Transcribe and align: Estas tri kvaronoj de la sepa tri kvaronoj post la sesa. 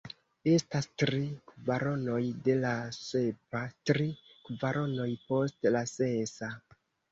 Estas 0.51 0.85
tri 1.01 1.19
kvaronoj 1.51 2.23
de 2.47 2.55
la 2.63 2.71
sepa 2.97 3.63
tri 3.91 4.09
kvaronoj 4.49 5.09
post 5.29 5.73
la 5.79 5.87
sesa. 5.95 6.53